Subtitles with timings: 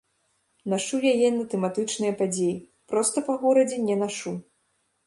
[0.73, 2.59] Нашу яе на тэматычныя падзеі,
[2.95, 4.37] проста па горадзе не нашу.